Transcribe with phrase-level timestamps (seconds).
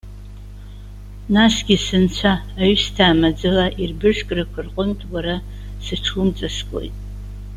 [1.33, 2.33] Насгьы Сынцәа!
[2.61, 5.35] Аҩсҭаа маӡала ирбыжкрақәа рҟынтә уара
[5.83, 6.95] сыҽумҵаскуеит.